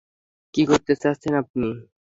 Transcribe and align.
কী 0.53 0.61
করতে 0.69 0.93
চাচ্ছেন 1.01 1.33
আপনি? 1.41 1.67